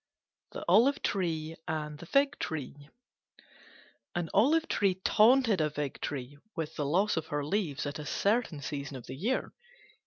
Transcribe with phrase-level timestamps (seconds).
[0.53, 2.89] THE OLIVE TREE AND THE FIG TREE
[4.15, 8.05] An Olive tree taunted a Fig tree with the loss of her leaves at a
[8.07, 9.53] certain season of the year.